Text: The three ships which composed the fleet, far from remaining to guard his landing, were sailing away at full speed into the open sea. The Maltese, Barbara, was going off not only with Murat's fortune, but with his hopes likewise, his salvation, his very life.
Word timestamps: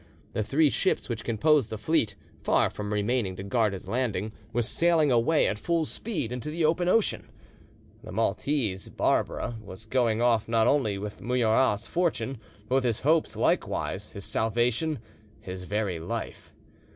The 0.33 0.41
three 0.41 0.71
ships 0.71 1.09
which 1.09 1.23
composed 1.23 1.69
the 1.69 1.77
fleet, 1.77 2.15
far 2.41 2.71
from 2.71 2.91
remaining 2.91 3.35
to 3.35 3.43
guard 3.43 3.73
his 3.73 3.87
landing, 3.87 4.31
were 4.51 4.63
sailing 4.63 5.11
away 5.11 5.47
at 5.47 5.59
full 5.59 5.85
speed 5.85 6.31
into 6.31 6.49
the 6.49 6.65
open 6.65 6.87
sea. 7.03 7.17
The 8.03 8.11
Maltese, 8.11 8.89
Barbara, 8.89 9.57
was 9.63 9.85
going 9.85 10.19
off 10.19 10.47
not 10.47 10.65
only 10.65 10.97
with 10.97 11.21
Murat's 11.21 11.85
fortune, 11.85 12.39
but 12.67 12.73
with 12.77 12.83
his 12.83 13.01
hopes 13.01 13.35
likewise, 13.35 14.13
his 14.13 14.25
salvation, 14.25 14.97
his 15.39 15.65
very 15.65 15.99
life. 15.99 16.51